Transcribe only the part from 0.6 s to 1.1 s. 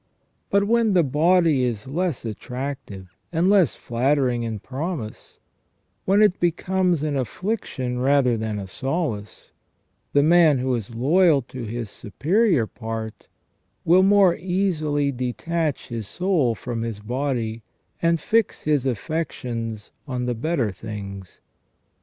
but when the